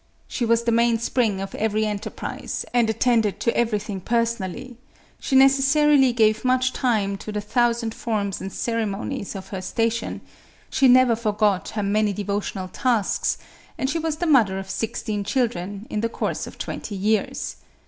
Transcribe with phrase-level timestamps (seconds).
[0.27, 4.77] She was the mainspring of every enterprise, and attended to everything personally;
[5.19, 10.21] she necessarily gave much time to the thousand forms and ceremonies of her station;
[10.71, 13.37] she never forgot her many devotional tasks;
[13.77, 17.57] and she was the mother of sixteen children, in the course of twenty years.